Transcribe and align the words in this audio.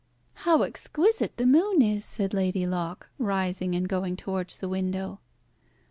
"How 0.49 0.63
exquisite 0.63 1.37
the 1.37 1.45
moon 1.45 1.83
is!" 1.83 2.03
said 2.03 2.33
Lady 2.33 2.65
Locke, 2.65 3.11
rising 3.19 3.75
and 3.75 3.87
going 3.87 4.15
towards 4.15 4.57
the 4.57 4.67
window. 4.67 5.19